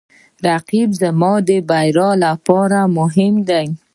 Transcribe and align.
رقیب 0.47 0.89
زما 1.01 1.33
د 1.47 1.49
بریا 1.69 2.09
لپاره 2.25 2.79
مهم 2.97 3.35
دی 3.49 3.67